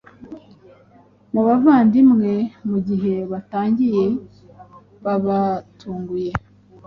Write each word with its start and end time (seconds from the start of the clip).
Mu 1.33 1.41
bavandimwe 1.47 2.33
mugihe 2.69 3.13
batangiye 3.31 4.05
babatunguye 5.03 6.31